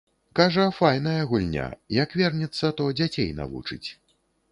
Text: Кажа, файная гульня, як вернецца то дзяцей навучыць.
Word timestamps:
Кажа, 0.37 0.63
файная 0.77 1.19
гульня, 1.31 1.65
як 1.97 2.15
вернецца 2.21 2.71
то 2.81 2.87
дзяцей 3.01 3.29
навучыць. 3.41 3.83